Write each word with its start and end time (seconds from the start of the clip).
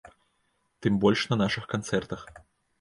Тым 0.85 0.97
больш 1.05 1.27
на 1.35 1.39
нашых 1.45 1.71
канцэртах. 1.77 2.21